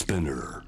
[0.00, 0.62] Spinner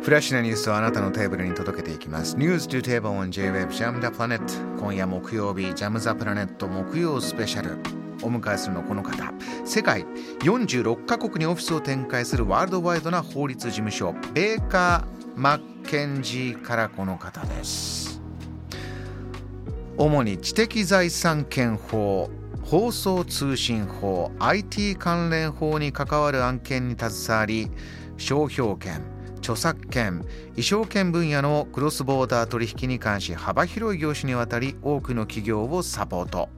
[0.00, 2.36] フラッシュなニュースをあなたのテーブルに届けていきます。
[2.36, 4.40] News to Table on J-Web Jam the Planet
[4.78, 7.78] 今夜木曜日、ジャムザプラネット木曜スペシャル。
[8.22, 9.32] お迎えするのこの方。
[9.64, 10.04] 世界
[10.44, 18.22] 46カ国にオフィスを展開するワールドワイドな法律事務所、ベーカー・マッケンジーからこの方です。
[19.98, 22.30] 主に知的財産権法、
[22.72, 27.70] 放送通信法、IT 関連法に関わる案件に携わり、
[28.16, 29.02] 商標権、
[29.40, 30.24] 著作権
[30.56, 36.48] 衣装権分野のクロスボーダー取引に関し幅広い業種にわたり多くの企業をサポート。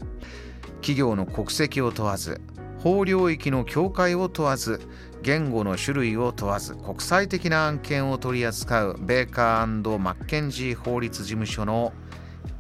[0.76, 2.40] 企業の国籍を問わず
[2.78, 4.80] 法領域の境界を問わず
[5.22, 11.92] 言語の種類を問わず国際的な案件を取り扱うベーカーマッケンジー法律事務所の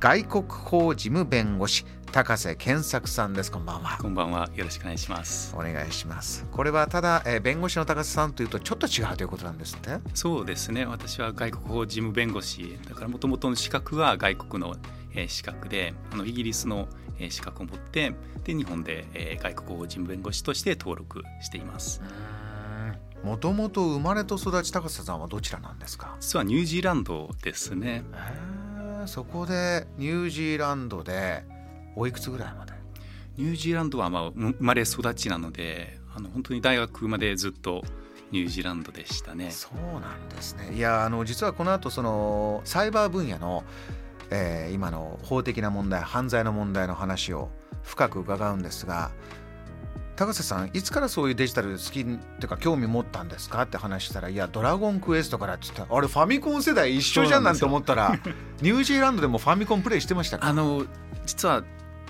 [0.00, 1.84] 外国法事務弁護士
[2.14, 3.50] 高瀬健作さんです。
[3.50, 3.98] こんばんは。
[4.00, 4.48] こんばんは。
[4.54, 5.52] よろしくお願いします。
[5.52, 6.46] お願いします。
[6.52, 9.98] これはただ、えー、弁護士の高瀬さんというとちょっと違うということなんですって？
[10.14, 10.86] そうですね。
[10.86, 12.78] 私は外国法事務弁護士。
[12.88, 14.76] だからもともとの資格は外国の、
[15.12, 16.86] えー、資格であのイギリスの、
[17.18, 22.00] えー、資格を持ってで日本で、えー、外国法事務弁護士として登録しています。
[23.24, 26.16] もともと生まれと育ち高瀬さんはどちらなんですか？
[26.20, 28.04] 実はニュージーランドですね。
[29.06, 31.52] そこでニュージーランドで
[31.96, 32.72] おいくつぐらいまで？
[33.36, 37.82] ニュージーランドはまあ生まれ育ちなのであの本当に大学までずっと
[38.30, 39.50] ニュージーランドでしたね。
[39.50, 40.72] そうなんですね。
[40.74, 43.64] いやあの実はこの後そのサイバー分野の、
[44.30, 47.50] えー、今の法的な問題犯罪の問題の話を
[47.82, 49.10] 深く伺うんですが
[50.16, 58.16] 高瀬さんいつからそういうデジタル好きっていうか興味持ったんですかって話したら「いやドラゴンクエストから」って言ったら「あれファミコン世代一緒じゃん」なんて思ったら
[58.62, 60.46] ニュージーランドでもファミコンプレイしてましたか？
[60.46, 60.86] あの
[61.26, 61.64] 実は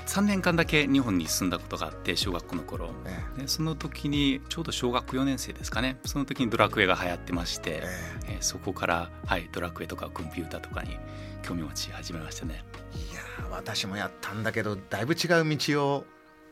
[0.07, 5.99] 3年間だけ日本に住んだことがあって小学校の頃、ええ、その時にちょうど小学4年生ですかね。
[6.05, 7.83] その時にドラクエが流行ってまして、
[8.27, 8.37] ええ。
[8.41, 10.99] そこから、はい、ドラクエとかコンピューターとかに
[11.43, 12.65] 興味持ち始めましたね。
[13.11, 13.21] いや
[13.51, 16.05] 私もやったんだけどだいぶ違う道を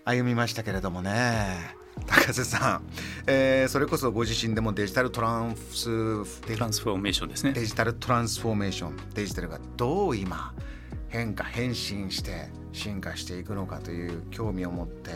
[0.04, 1.76] 歩みましたけれどもね。
[2.06, 2.86] 高瀬さん、
[3.26, 7.52] えー、それこそご自身でもデジタルトランストランスフォーメーションですね。
[7.52, 10.54] デジタルトランスフォーメーションデジタルがどう今
[11.12, 15.10] 変化変身して進化していくのかという興味を持って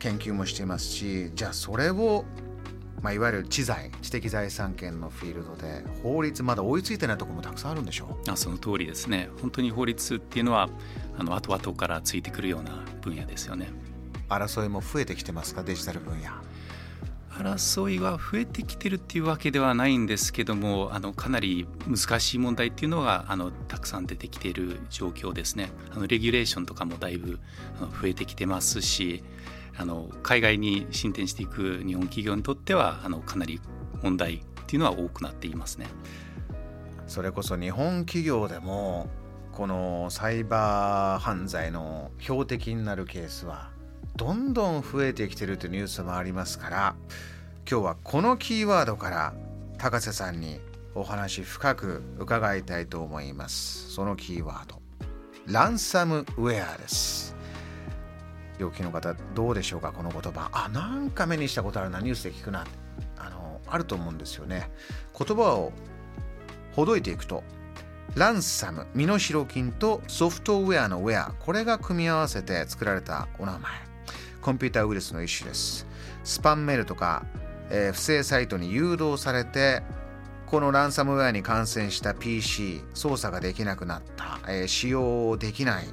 [0.00, 2.24] 研究もしていますしじゃあそれを、
[3.00, 8.30] まあ、いわゆる知財知的財産権のフィールドで法律まだ追いついてないところもたくさんあるんでしょう。
[8.30, 9.30] あその通りですね。
[9.40, 10.68] 本当に法律っていうのは
[11.16, 13.70] あの後々からついてくるような分野ですよね。
[14.28, 15.62] 争いも増えてきてますか？
[15.62, 16.30] デジタル分野
[17.38, 25.70] 争いは増えてきてるっていうわけではないんですけどもあのかなり難しい問題っていうのがあのたくさん出てきている状況ですね。
[25.92, 27.38] あのレギュレーションとかもだいぶ
[28.00, 29.22] 増えてきてますし
[29.76, 33.60] あの海外に進展していく日本企業にとってはあのかなり
[34.02, 35.86] 問題っていうのは多くなっていますね。
[37.06, 39.08] それこそ日本企業でも
[39.52, 43.70] このサイバー犯罪の標的になるケースは
[44.16, 46.96] どんどん増えてきてるというニュースもありますから
[47.70, 49.34] 今日はこのキーワードから
[49.76, 50.60] 高瀬さんに
[50.94, 53.92] お話深く伺いたいと思います。
[53.92, 54.80] そのキーワード
[55.46, 57.36] ランサムウェアです。
[58.58, 59.92] 病気の方どうでしょうか？
[59.92, 60.50] この言葉。
[60.52, 62.00] あなんか目にしたことあるな。
[62.00, 62.66] ニュースで聞くな
[63.16, 64.70] あのあると思うんですよね。
[65.16, 65.72] 言葉を
[66.72, 67.44] ほどいていくと
[68.16, 73.87] ランサム身代金とソフトウェアのウェアこれが組み合わせて作られたお名前。
[74.48, 75.86] コンピューターウイルスの一種です。
[76.24, 77.26] スパンメールとか、
[77.68, 79.82] えー、不正サイトに誘導されて
[80.46, 85.84] このランサムウェアに感染した PC 操作ができなくなった、えー、使用できない。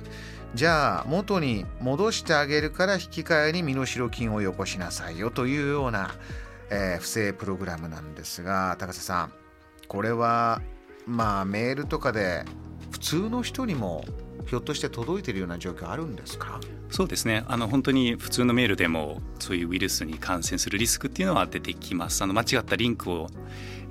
[0.53, 5.31] じゃあ元に戻してあげるから引き換えに身代金をよこしなさいよ。
[5.31, 6.16] というような、
[6.69, 9.33] えー、不正プログラムなんですが高瀬さん。
[9.89, 10.61] これは
[11.05, 12.45] まあメールとかで
[12.89, 14.05] 普通の人にも
[14.45, 16.59] ひょっとして届いているような状況あるんですか？
[16.89, 17.43] そうですね。
[17.47, 22.23] あの本当に普通のメールでもそういうウイルスに感染するリスクっていうのは出てきます。
[22.23, 23.28] あの間違ったリンクを、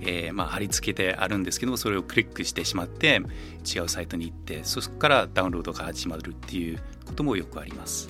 [0.01, 3.21] えー、まあ、貼り付けてあるんですけどもそれをクリックしてしまって
[3.75, 8.09] 違うサイトに行ってそこからダウンロードが始まるっていうこともよくあります。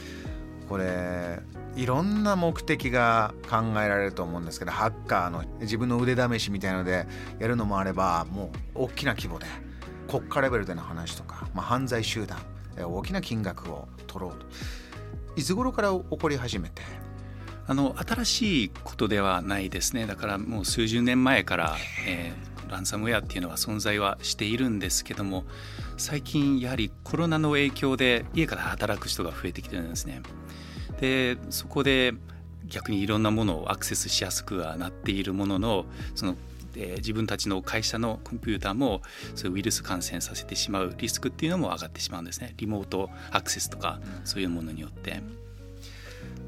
[0.68, 1.40] これ
[1.76, 7.06] いろんな目的が考えられると思うんですけどハッカーの自分の腕試しみたいので
[7.38, 9.46] やるのもあればもう大きな規模で
[10.08, 12.38] 国家レベルでの話とか、まあ、犯罪集団
[12.76, 14.46] 大きな金額を取ろうと。
[15.36, 16.82] いつ頃から起こり始めて？
[17.66, 20.06] あの新しいことではないですね。
[20.06, 25.44] だからもう数十年前から、えー、ランサムウェアっていうのは存在はしているんですけども
[25.96, 30.20] 最近やはりコロナの影響で家から働く人が増えてきてるんですね。
[31.00, 32.12] でそこで
[32.66, 36.36] 逆にいろんなものをアクセスしやすくはなっているもののその
[36.76, 39.02] えー、自分たちの会社のコンピューターも
[39.34, 42.54] そういうウイルス感染させてしまうリスクっていうのも上がってしまうんですね。
[42.56, 45.22] リモートアクセスとかそういうものによって。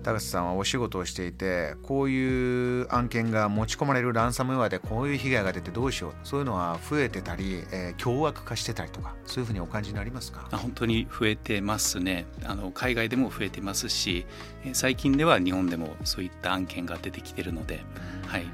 [0.02, 10.48] 高瀬さんはお仕事をしていてこういう案件が持ち込まれるランサムウェアでこういう被害が出てどうしようそういうのは増えてたり、えー、凶悪化してたりとかそういうふうにお感じになりますか？
[10.52, 12.24] 本当に増えてますね。
[12.44, 14.26] あの海外でも増えてますし
[14.74, 17.84] 最近では日本でもそういった案件が出てきてるので、
[18.28, 18.46] はい、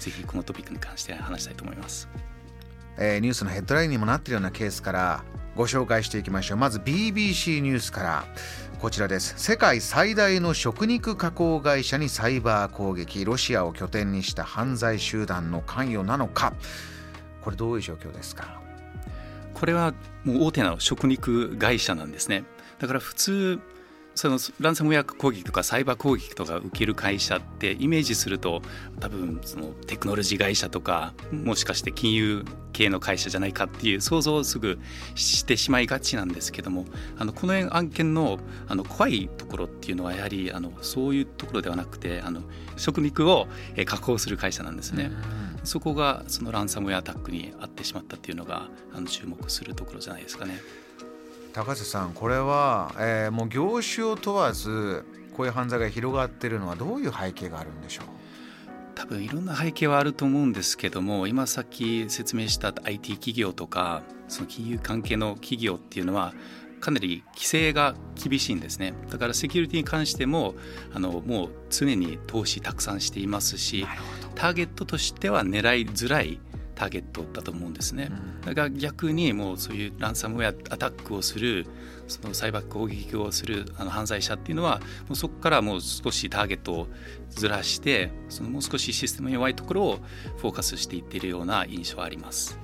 [0.00, 2.08] ぜひこのトピックに関して話したいと思います、
[2.98, 5.24] えー、ニュースのヘッドラインにもなっているようなケースから
[5.56, 6.58] ご紹介していきましょう。
[6.58, 8.24] まず BBC ニュースから。
[8.78, 9.34] こちらです。
[9.36, 13.24] 世界最大の食肉加工会社にサイバー攻撃。
[13.24, 16.54] ロシアを拠点にした犯罪集団の関与なのか。
[17.42, 18.60] これどういう状況ですか？
[19.52, 19.92] これは
[20.24, 22.44] もう大手の食肉会社なんですね。
[22.78, 23.60] だから普通
[24.14, 28.60] そのランサムウェア攻撃とかサイバー攻撃とか受ける会社ってイメージすると
[28.98, 34.78] 多分そのテクノロジー会社とかもしかして金融系の会社じゃないかっていう想像をすぐ
[35.14, 36.84] してしまいがちなんですけども
[37.18, 42.42] あのこの案件のあの怖いところっていうのはやはりあのそういうところではなくてあの
[42.76, 43.46] 食肉を
[43.86, 45.10] 加工する会社なんですね。
[45.64, 50.58] そこがそのランサムウェアアタックに遭ってしまったっていうのがあの注目するところじゃないですかね。
[51.52, 55.04] 高瀬さんこれは、えー、もう業種を問わず
[55.36, 58.04] こういう犯罪が広がっているのはどういう背景があるんでしょう？
[58.94, 66.34] 多分いろんな背景はあると思うんですけども今さっき説明した IT 企業とかその金融関係の企業っていうのは
[66.80, 68.94] かなり規制が厳しいんですね。
[69.10, 70.54] だからセキュリティに関しても
[70.94, 73.86] あのもう常に投資たくさんしていますし
[74.34, 76.38] ターゲットとしては狙いづらい
[76.80, 78.10] ターゲットだと思うんですね。
[78.42, 81.66] だから逆にもうそういうランサムウェアアタックをする
[82.08, 86.86] そのサイバー攻撃をするあの犯罪者っていうのはもうそこからもう少しターゲットを
[87.28, 90.00] ずらしてそのもう少しシステム弱いところを
[90.38, 92.58] フォーカスしていっているような印象はあります。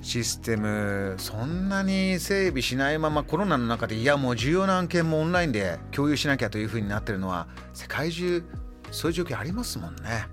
[0.00, 8.42] システムそんなに整備しないままコロナの中でいやもう重要な案件もオンラインで共有しなきゃというふうになってるのは世界中
[8.90, 10.28] そういう状況ありますもんね。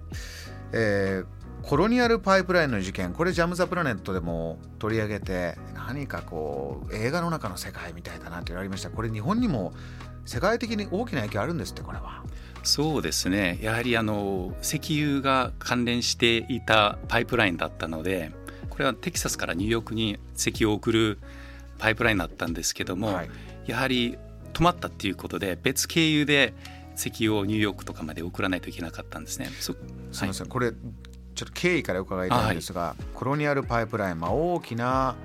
[0.71, 1.32] えー
[1.63, 9.73] コロニアルパイプラインの事件これジャム・ザ・プラネットでも取り上げて何かこう映画の中の世界みたいだなって言われましたこれ日本にも
[10.25, 12.23] 世界的に大きな影響あるんですってこれは。
[12.63, 18.31] そうですねやはりあの石油が関連していたパイプラインだったので
[18.69, 21.19] これはテキサスからニューヨークに石油を送る
[21.77, 23.29] パイプラインだったんですけども、はい、
[23.65, 24.17] やはり
[24.53, 26.53] 止まったっていうことで別経由で
[26.95, 29.47] 石油をニューヨークとかまで送らないといけなかったんですね。
[29.47, 29.77] すみ
[30.09, 30.71] ません、はい、これ
[31.35, 35.15] ちょっと経緯から伺いたいんですが、はい、コロニアルパイプライン、まあ、大きな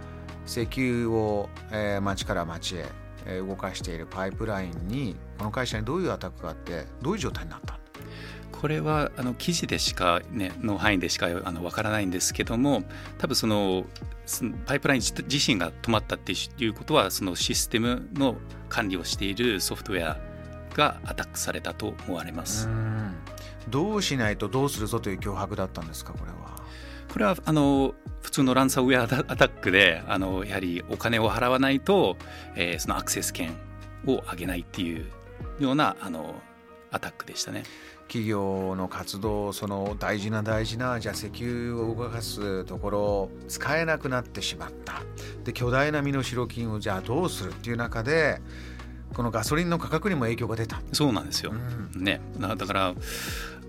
[0.46, 2.86] 石油を、えー、町から町へ、
[3.26, 7.78] えー、動かしているパイプラインにこの会社にどういうアタックがあってどういう状態になった
[8.60, 12.82] これはあの記事でしか、ね、の範囲でしかあの分からないんですけども
[13.18, 13.84] 多分その
[14.66, 18.36] パイプライン自身が止まったっていうことはそのシステムの
[18.68, 20.18] 管理をしているソフトウェア
[20.74, 22.68] がアタックされたと思われます。
[23.68, 26.58] どうしないとどうするぞという脅迫だったんですかこれは。
[27.12, 29.16] これはあの普通のランサムウェアアタ
[29.46, 32.16] ックであのやはりお金を払わないと、
[32.54, 33.56] えー、そのアクセス権
[34.06, 35.06] を上げないっていう
[35.58, 36.34] ようなあの
[36.90, 37.62] アタックでしたね。
[38.08, 45.02] 企業の活動その大事な大事なじゃあ石油を動かすところ使えなくなってしまった。
[45.44, 48.40] で巨大な身代金をじゃあどうするっていう中で
[49.12, 50.80] このガソリンの価格にも影響が出た。
[50.92, 52.20] そうなんですよ、うん、ね。
[52.38, 52.94] だから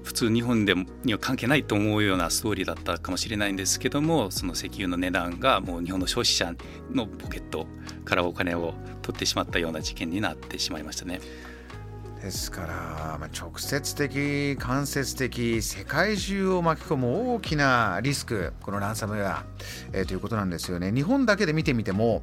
[0.04, 6.54] 普通日本でには関係ないと思うようなストーリーだったかもしれないんですけどもその石油の値段がもう日本の消費者
[6.92, 7.68] のポケット
[8.06, 11.20] からお金を取ってしまったような事件になってしまいましたね。
[12.22, 19.46] ですから、まあ、直接的間接的世界中を巻き込む大きなリスクこのランサムウェア、
[19.94, 20.92] えー、ということなんですよね。
[20.92, 22.22] 日本だけで見てみても、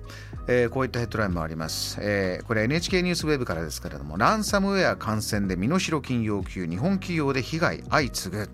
[0.49, 8.51] えー、こういったヘッドラインもあります、えー、これ NHK ニュースウェブからですけれどもランサムウェア感染で身代金要求日本企業で被害相次ぐ。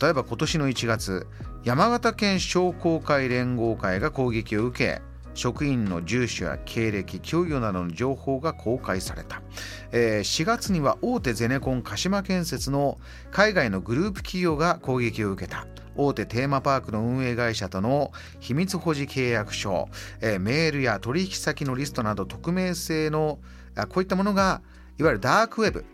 [0.00, 1.26] 例えば今年の1月
[1.64, 9.42] 山形県商工会連合会が攻撃を受け職員の住所や経歴、給与などの情報が公開された、
[9.92, 12.98] えー、4月には大手ゼネコン鹿島建設の
[13.30, 15.66] 海外のグループ企業が攻撃を受けた。
[15.94, 19.88] 大手テーマパークの運営会社との秘密保持契約書、
[20.20, 23.40] メールや取引先のリストなど匿名性の
[23.90, 24.62] こういったものが
[24.98, 25.84] いわゆるダークウェブ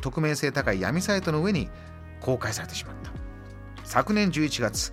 [0.00, 1.68] 匿名性高い闇サイトの上に
[2.20, 3.10] 公開されてしまった。
[3.84, 4.92] 昨年11月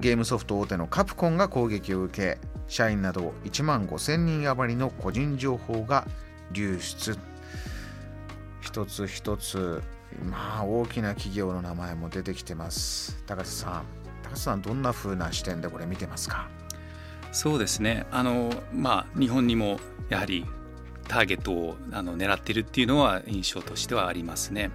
[0.00, 6.06] ゲームソフト大手のカプコンが攻撃を受け社員など1万5000人余りの個人情報が
[6.52, 7.18] 流出。
[8.60, 9.82] 一つ一つ
[10.22, 13.22] まあ大きな企業の名前も出てきてます。
[13.26, 13.84] 高瀬さん
[14.22, 16.48] 高瀬さんどんな風な視点でこれ見てますか？
[17.32, 18.06] そうですね。
[18.10, 20.46] あのまあ日本にもやはり
[21.06, 24.70] ターゲットをあの狙っているっていうのは印象としてはありますね。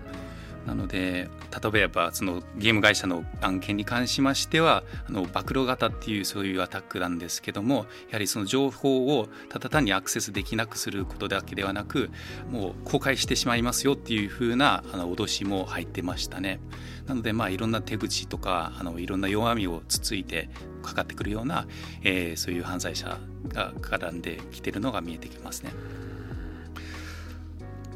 [0.65, 1.29] なので
[1.74, 12.10] 例えばそのゲーム会社の案件に関しましてはあの暴露型っていうそういうアタックなんですけどもやはりその情報をただ単にアクセスできなくすることだけではなく
[12.50, 16.60] もう公開してしまいますよっていうふうなあの脅しも入ってましたね。
[17.08, 20.50] なのでまあいろんな手口とかあのいろんな弱みをつついて
[20.82, 21.67] かかってくるような、
[22.03, 23.17] えー、そういう犯罪者
[23.50, 25.74] が絡んできてるのが見えてきますね。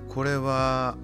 [0.10, 0.98] これは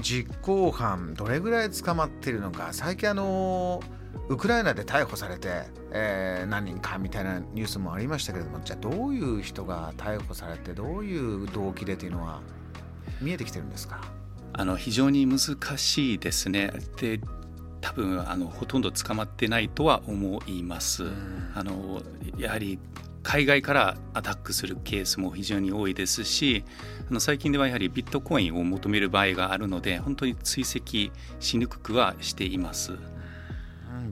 [0.00, 3.82] 実行犯どれぐらい捕まっているのか最近あの
[4.28, 12.40] ウクライナで逮捕されて、えー、何人かみたいなニュースもありましたけれどもじゃあどういう人が逮捕されてどういう動機でというのは
[13.20, 14.00] 見えてきてるんですか？
[14.54, 15.38] あの非常に難
[15.78, 16.72] しいですね。
[16.96, 17.20] で
[17.80, 21.04] 多分あのほとんど捕まってないとは思います。
[21.54, 22.02] あの
[22.36, 22.78] やはり
[23.22, 26.64] 海外からアタックするケースも非常に多いですし
[27.08, 32.92] あの最近ではやはりビットコインを求める場合があるので本当に追跡しにくくはしています。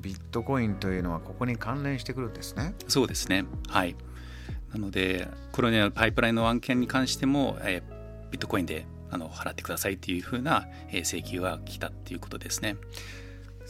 [0.00, 2.74] ビットコインというのはここに関連してくるんですね。
[2.88, 3.44] そうですね。
[3.68, 3.96] はい。
[4.72, 12.76] なのでコロニアルパイプラインの案件に関しても、えー、ビットコインであの払ってくださいっていうふうな、えー、請求が来たっていうことですね。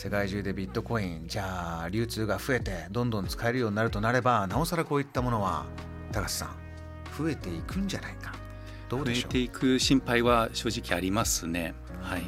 [0.03, 5.67] 世界中でビットコインじゃあ流通が増えてどんどん使えるようになるとなればなおさらこういったものは
[6.11, 6.57] 高橋さん
[7.19, 8.33] 増えていくんじゃないか。
[8.89, 9.23] どうでしょう？
[9.25, 11.75] 増えていく心配は正直ありますね。
[12.01, 12.23] はい。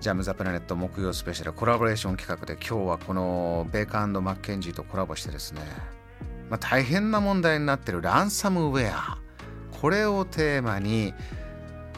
[0.00, 5.62] ジャム・ザ・プラネット木曜スペシャルコラボレーション企画で今日はこのベーカーマッケンジーとコラボしてですね、
[6.50, 9.18] まあ、大変な問題になってるランサムウェア
[9.72, 11.14] これをテーマに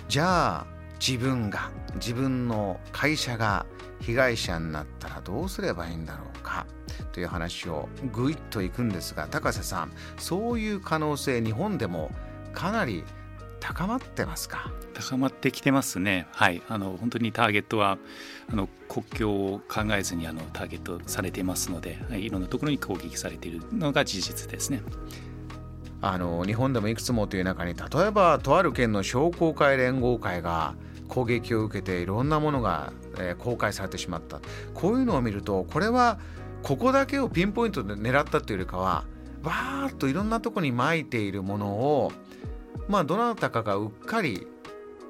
[0.09, 0.67] じゃあ
[0.99, 3.67] 自分が自分の会社が
[4.01, 6.67] 被害者になったらどうすればいいんだろうか？
[7.13, 12.11] という話をぐいっといくんですが高瀬さんそういう可能性日本でも
[12.53, 13.05] かなり
[13.61, 14.71] 高まってますか？
[14.95, 16.27] 高まってきてますね。
[16.31, 16.63] はい。
[16.69, 17.99] あの本当にターゲットは
[18.51, 24.83] あの国境を考えずにあのターゲットされていますので、はい、いろんなところに攻撃されているのが事実ですね。
[26.01, 30.75] あの日本でもいくつもという中に例えばとある県の商工会連合会が
[31.09, 32.93] 攻撃を受けていろんなものが、
[33.39, 34.41] 公開されてしまった。
[34.75, 36.19] こういうのを見るとこれは
[36.63, 39.05] ここだけをピンポイントで狙ったというよりかは
[39.43, 42.13] わーっといろんなとこに撒いているものを
[42.89, 44.47] まあどなたかがうっかり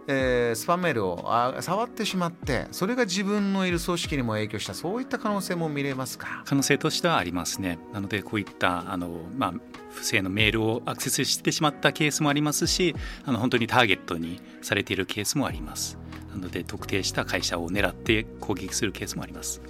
[0.08, 6.44] えー、スパムメールをあ触ってしまってそれが自分のいる組織にも影響したそういった可能性も見れますか？
[6.44, 7.78] 可能性としてはありますね。
[7.92, 9.54] なのでこういったあの、まあ、
[9.90, 12.94] 不正のメールをアクセスしてしまったケースもありますし
[13.25, 15.98] あの本当にターゲットにされているケースもあります。
[16.30, 19.60] なので特定した会社を狙って攻撃するケースもあります。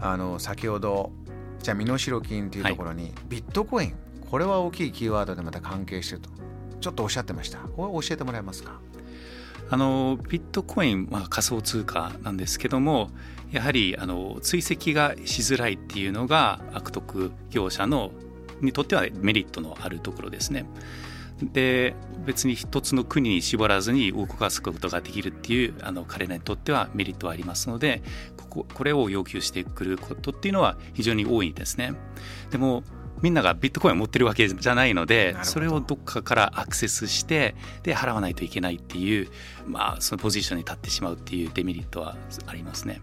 [0.00, 1.12] あの先ほど
[1.62, 3.94] じゃあ身代金というところに、はい、ビットコイン。
[4.30, 6.30] これは大きいキーワードでまた関係してると
[6.80, 7.58] ちょっとおっしゃってました。
[7.58, 8.80] これ教えてもらえますか？
[9.70, 13.10] あのビットコイン、まあ、仮想通貨なんですけども
[13.50, 18.10] やはりあの追跡がしづらいっていうのが悪徳業者の
[18.60, 20.66] にとってはメリットのあるところですね。
[21.42, 21.94] で
[22.24, 28.02] 別に一つの国に絞らずに動かすことができるっていうあの彼らにとってはメリットはありますので
[28.36, 31.94] こここれを要求してくることっていうのは非常に多いですね。
[32.50, 32.84] でも
[33.24, 39.30] みんながビットコインを持ってるわけじゃないのでそれをどっかからアクセスしてで払わないといけないっていう、
[39.66, 43.00] まあ、そのポジションに立ってしまうっていうデメリットはありますね。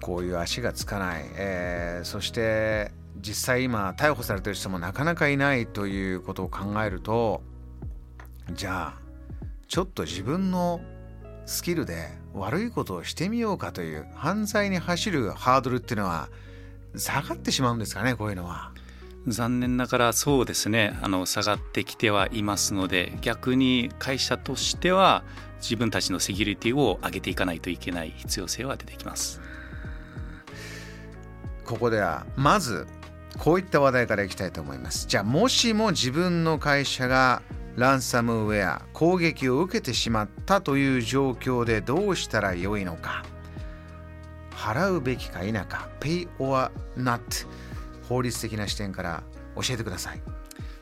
[0.00, 7.42] こういう足がつかない、えー、そして実際今逮捕されてる人もなかなかいないということを考えると
[8.54, 8.98] じゃあ
[9.68, 10.80] ちょっと自分の
[11.44, 16.28] スキルで悪いことをしてみようかという犯罪に走るハードルっていうのは
[16.96, 18.72] 下がってしまうんですかねこういうのは。
[19.26, 25.24] 残念ながらそうですねあの下がってきてはいますので逆に会社としては
[25.60, 29.40] 自分たちのセキュリティを上げていかないといけない必要性は出てきます。
[31.64, 32.86] ここではまず
[33.38, 35.06] こういった話題からいきたいと思います。
[35.08, 37.42] じゃあもしも自分の会社が
[37.74, 43.24] ランサムウェア攻撃を受けてしまったという状況でどうしたらよいのか。
[44.52, 45.88] 払うべきか否か。
[46.00, 47.46] Pay or not
[48.08, 49.22] 法律的な視点から
[49.56, 50.20] 教えてください。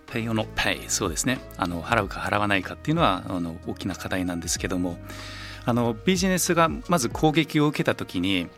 [0.06, 4.96] Pay or not pay そうですねあの払うか払わないかっていうのはあの大きな課題なんですけども
[5.64, 8.48] あのビジネスがまず攻撃を受けた時に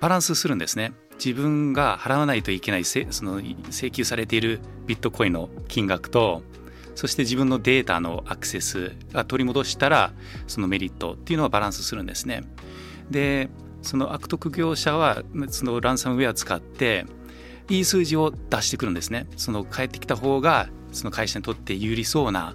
[0.00, 6.42] バランスするんですね自分が払わないといけないその請求されているビットコインの金額と
[6.94, 10.12] そして自分のデータのアクセスが取り戻したら
[10.46, 12.42] そのメリットっていうのはバランスするんですね。
[13.10, 13.48] で
[13.82, 17.04] その悪徳業者はそのランサムウェア使って
[17.68, 19.26] いい数字を出してくるんですね。
[19.36, 22.54] その返ってきた方がその会社にとって有利そうな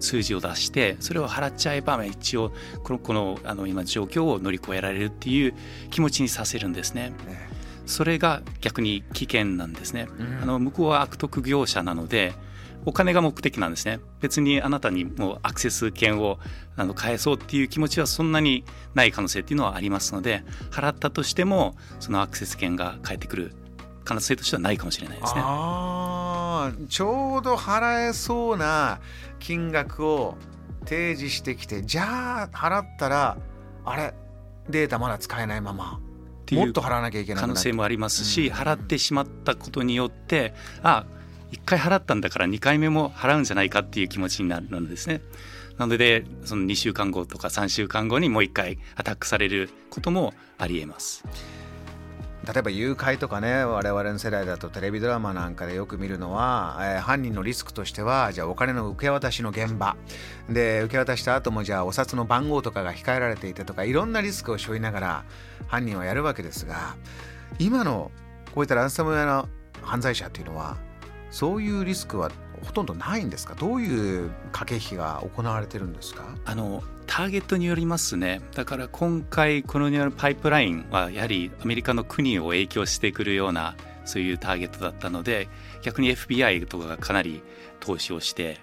[0.00, 2.52] 数字を出してそれを払っちゃえば一応
[2.84, 5.54] このこのあの今状況を乗り越えられるっていう
[5.90, 7.12] 気持ちにさせるんですね。
[7.86, 10.08] それが逆に危険なんですね。
[10.42, 12.34] あの向こうは悪徳業者なので
[12.84, 16.38] お金が目的なんですね別にあなたにもうアクセス権を
[16.76, 18.64] あの返そうっていう気持ちはそんなに
[18.94, 23.52] ない可能性っていうのはありますので払ったとしてもそのアクセス権が返ってくる
[24.08, 25.42] 可能性としてはないかもしれないですね。
[25.44, 29.00] あちょうど払えそうな
[29.38, 30.38] 金額を
[30.86, 33.36] 提示してきてじゃあ払ったら
[33.84, 34.14] あれ
[34.70, 36.00] データまだ使えないまま
[36.50, 41.04] もっと払わなきゃいけない可能性もありますし、うん、払ってしまったことによってあ
[41.52, 45.20] 1回払ったんだから2回目も払うんじゃないかっていう気持ちになるんですね。
[45.76, 51.24] なのでその2週間後とか3週間後にもう1回アタックされることもありえます。
[52.48, 59.96] 例えば誘拐とかね我々の世代だとテレビドラマなんかでよく見るのは、えー、犯人のリスクとしてはじゃあお金の受け渡しの現場。
[60.48, 65.24] で受け渡した後もじゃあお札の番号とかが控えられていてとかいろんなリスクを背負いながら
[65.66, 66.96] 犯人はやるわけですが
[67.58, 68.10] 今の
[68.54, 69.48] こういったランサムウェアの
[69.82, 70.78] 犯罪者っていうのは
[71.30, 72.30] そういうリスクは
[72.64, 73.54] ほとんどないんですか？
[73.54, 76.24] どういう駆け引きが行われてるんですか？
[76.44, 78.40] あのターゲットによりますね。
[78.54, 85.48] だから今回コロニアルパイプラインはやはりアメリカの国を影響してくるようなそういうターゲットだったので
[85.82, 87.42] 逆に FBI とかがかなり
[87.80, 88.58] 投資をして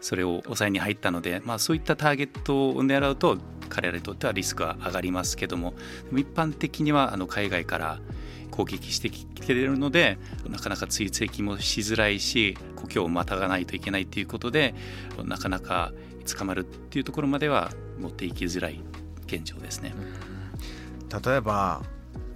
[0.00, 3.38] それを抑えに入ったので、まあ、そういったターゲットを狙うと
[3.68, 5.74] 彼らにとってはリスクは上がりますけども
[6.12, 8.00] 一般的にはあの海外から
[8.50, 14.74] 攻撃してきてるのでなかなか追跡もしづらいし故郷をまたがないといけないということで
[15.24, 15.92] なかなか
[16.36, 18.80] 捕まるっていうところまでは持っていきづらい
[19.26, 19.94] 現状ですね。
[21.24, 21.82] 例えば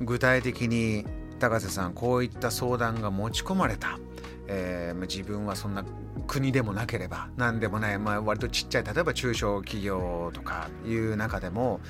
[0.00, 1.04] 具体的に
[1.38, 3.98] 高瀬さんこういった相談が持ち込まれた、
[4.46, 5.84] えー、自分はそんな
[6.26, 11.80] 国でもなければ何でもない、まあ、割とちっちゃい例えば中小企業とかいう中でも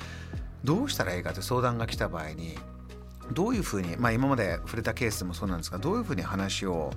[0.63, 2.57] どうしたらいいかって相談が来た場合に
[3.33, 6.91] どういうふうに、まあ、今まで触れたケースもそうなんですがどういうふうに話を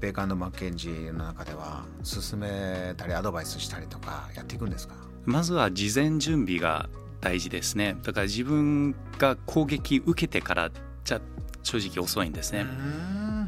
[0.00, 4.94] ベーカマッケンジーの中では進めたりアドバイスしたりとかやっていくんですか？
[5.24, 6.88] まずは事前準備が
[7.20, 7.96] 大事ですね。
[8.02, 10.70] だから自分が攻撃受けてから
[11.04, 11.20] じゃ
[11.62, 12.66] 正直遅いんですね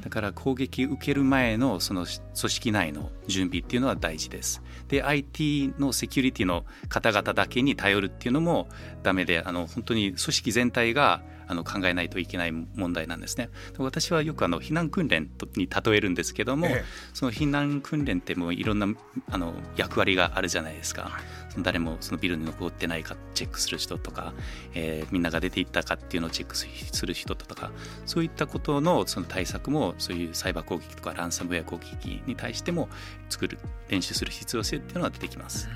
[0.08, 8.68] だから攻撃受ける前のその組織内の準備っていうのは大事ですで IT のセキュリティの方々だけに頼るっていうのも
[9.02, 13.48] ダメであの本当に組織全体があの考えないといけない問題なんですね。
[13.78, 18.86] 私はよくあの避難訓練に例えるんですけども、ええ、その避難訓練ってもういろんな
[19.30, 21.10] あの役割があるじゃないですか。
[21.58, 24.32] はい、誰もそのビルに残ってないかチェックする人とか、
[24.74, 27.70] えー、みんなが出ていったかっていうのをチェックする人とか
[28.06, 32.88] そういったことのその対策もそういうサイバー攻撃とかランサムウェア攻撃に対しても
[33.28, 35.68] 作る練習する必要性っていうのが出てきます。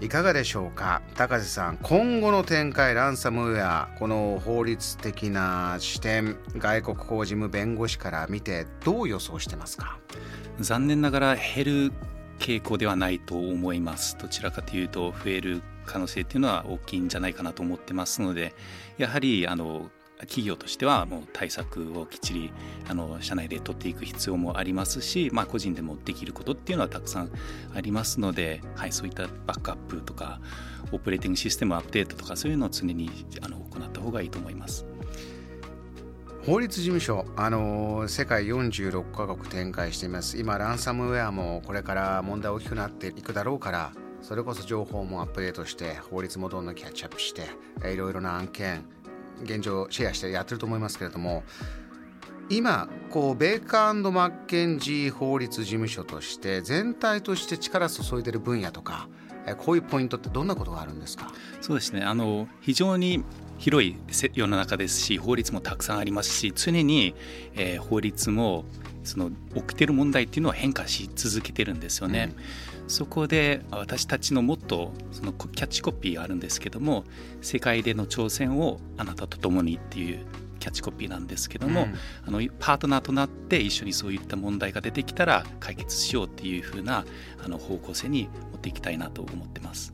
[0.00, 1.02] いかがでしょうか？
[1.16, 9.98] 高瀬さん今後の展開ランサムウェアこの法律的な視点外国法事務弁護士から見てどう予想してますか？
[10.60, 11.92] 残念ながら減る
[12.38, 18.54] 傾向ではないと思いますどちらかというと増える可能性っていうのは大きいんじゃないかなと思ってますので
[18.98, 22.52] やはりあの企業としてはもう対策をきっちり
[22.88, 27.30] あの社内で取っていく必要もありますし、まあ、個人でもできることっていうのはたくさん
[27.74, 30.40] ありますので、はい、そういったバックアップとか
[30.90, 33.10] オペレーティングシステムアップデートとかそういうのを常に
[33.42, 34.84] あの行った方がいいと思います。
[36.48, 40.38] 法律事務所、あの世界46カ国展開しています。
[40.38, 47.42] 今ランサムウェアもこれから問題大きくなっていくだろうからそれこそ情報もアップデートして法律もどんどんキャッチアップして
[47.92, 48.86] いろいろな案件
[49.42, 51.42] 現状シェアしてやってると思いますけれども
[52.48, 59.06] 今こうベーカーマッケンジー法律事務所として全体として力注いでる分野とか
[59.58, 61.30] こういうポイントってどんなことがあるんですか？
[61.60, 62.02] そうですね。
[62.02, 63.24] あの非常に
[63.58, 63.96] 広い
[64.34, 67.14] 世の中ですし法律もたくさんありますし常に、
[67.54, 68.64] えー、法律も
[69.04, 72.34] その起きてる問題っていうのは変化し続けてるんですよね。
[72.84, 77.04] うん、そこで私たちのもっとそのキャッチコピーがあるんですけども
[77.40, 80.24] 世界での挑戦をあなたと共にっていう
[80.58, 81.94] キャッチコピーなんですけども、うん、
[82.26, 87.04] あのパートナーとなって一緒にそういった問題が出てきたら解決しようっていうふうな
[87.42, 89.92] あの方向性に持っていきたいなと思ってます。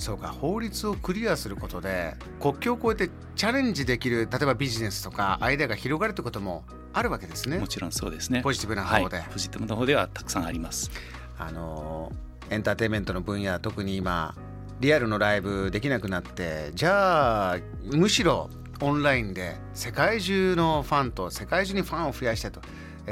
[0.00, 7.58] そうか法律をクリアすることで国境を越えてチャレンジできる例えばビジネスとかアイデアが広がるってこともあるわけですね。
[7.58, 8.42] もちろんそうですね。
[8.42, 10.90] ポジティブな方で、はい、ポジティブな方ではたくさんあります。
[11.38, 12.12] あの
[12.50, 14.34] エンターテインメントの分野特に今
[14.80, 22.60] リアルのライブできなくなってじゃあむしろオンラインで世界中のファンと世界中にファンを増やしたいと。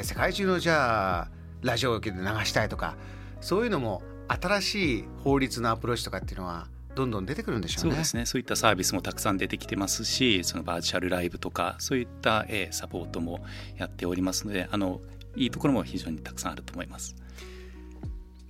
[0.03, 1.29] 世界中のじゃあ
[1.62, 2.96] ラジオで流したいとか
[3.40, 7.90] そういうのも新しい法律のアプローチとかっていうのはどんどん出てくるんでしょうね。
[7.90, 8.26] そうですね。
[8.26, 13.44] そういったサービスもたくさん出てきてますし、そのバーチャルライブとかそういった、えサポートも
[13.76, 15.00] やっておりますので、あの
[15.37, 17.14] いいところも非常にたくさんあると思います。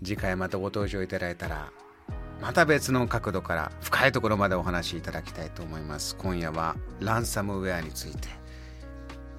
[0.03, 1.73] 次回またご登場いただいたら
[2.41, 6.17] また別の角度から深いところまでお話しいただきたいと思います。
[6.17, 8.29] 今夜はランサムウェアについて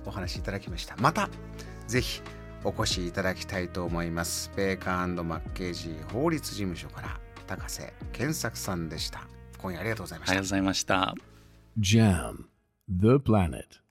[0.05, 0.95] お話しいただきました。
[0.97, 1.29] また
[1.87, 2.21] ぜひ
[2.63, 4.51] お越しいただきたいと思います。
[4.55, 9.27] ベーカーマッケージ法律事務所から高瀬健作さんでした。
[9.57, 10.31] 今夜ありがとうございました。
[10.33, 11.15] ありがとうございました。
[11.79, 12.45] JAM
[12.89, 13.86] The Planet